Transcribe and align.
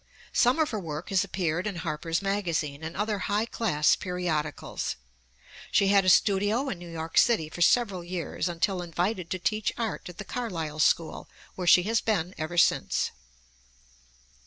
Some 0.33 0.57
of 0.57 0.71
her 0.71 0.79
work 0.79 1.09
has 1.09 1.23
appeared 1.23 1.67
in 1.67 1.75
Harper's 1.75 2.23
Magazine 2.23 2.83
and 2.83 2.97
other 2.97 3.19
high 3.29 3.45
class 3.45 3.95
periodicals. 3.95 4.95
She 5.71 5.89
had 5.89 6.05
a 6.05 6.09
studio 6.09 6.69
in 6.69 6.79
New 6.79 6.89
York 6.89 7.19
City 7.19 7.49
for 7.49 7.61
several 7.61 8.03
years, 8.03 8.49
until 8.49 8.81
invited 8.81 9.29
to 9.29 9.37
teach 9.37 9.71
art 9.77 10.09
at 10.09 10.17
the 10.17 10.25
Carlisle 10.25 10.79
school, 10.79 11.29
where 11.53 11.67
she 11.67 11.83
has 11.83 12.01
been 12.01 12.33
ever 12.39 12.57
since. 12.57 13.11